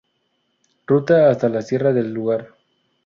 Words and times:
Ruta 0.87 1.29
hasta 1.29 1.47
la 1.47 1.61
Sierra 1.61 1.93
del 1.93 2.11
Lugar. 2.11 2.55